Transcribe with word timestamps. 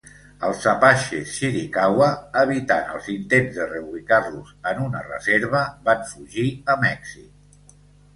Els 0.45 0.63
Apaches 0.69 1.33
Chiricahua, 1.33 2.07
evitant 2.43 2.89
els 2.99 3.09
intents 3.15 3.59
de 3.59 3.67
reubicar-los 3.73 4.49
en 4.71 4.81
una 4.87 5.03
reserva, 5.11 5.61
van 5.91 6.03
fugir 6.13 6.47
a 6.75 6.79
Mèxic. 6.87 7.69